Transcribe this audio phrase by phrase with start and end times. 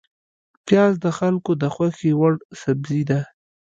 [0.65, 3.19] پیاز د خلکو د خوښې وړ سبزی ده